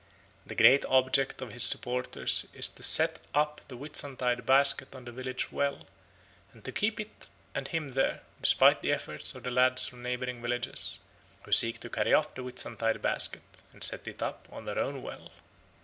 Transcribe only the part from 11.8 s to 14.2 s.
to carry off the Whitsuntide Basket and set